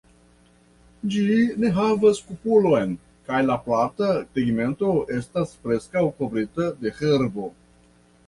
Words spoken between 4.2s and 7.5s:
tegmento estas preskaŭ kovrita de herbo.